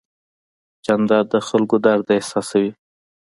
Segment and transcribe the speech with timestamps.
[0.85, 2.71] جانداد د خلکو درد احساسوي.